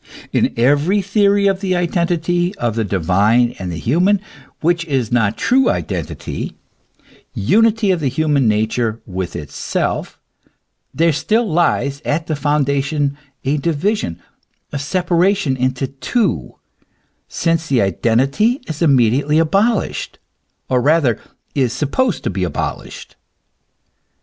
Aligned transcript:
In 0.33 0.51
every 0.57 1.03
theory 1.03 1.45
of 1.45 1.59
the 1.59 1.75
identity 1.75 2.55
of 2.55 2.73
the 2.73 2.83
divine 2.83 3.53
and 3.59 3.71
human 3.71 4.19
which 4.61 4.83
is 4.85 5.11
not 5.11 5.37
true 5.37 5.69
identity, 5.69 6.57
unity 7.35 7.91
of 7.91 7.99
the 7.99 8.07
human 8.07 8.47
nature 8.47 8.99
with 9.05 9.35
itself, 9.35 10.19
there 10.91 11.13
still 11.13 11.47
lies 11.47 12.01
at 12.03 12.25
the 12.25 12.35
foundation 12.35 13.15
a 13.45 13.57
division, 13.57 14.19
a 14.71 14.79
separation 14.79 15.55
into 15.55 15.85
two, 15.85 16.55
since 17.27 17.67
the 17.67 17.83
identity 17.83 18.59
is 18.65 18.81
immediately 18.81 19.37
abolished, 19.37 20.17
or 20.67 20.81
rather 20.81 21.19
is 21.53 21.73
supposed 21.73 22.23
to 22.23 22.31
be 22.31 22.43
abolished. 22.43 23.17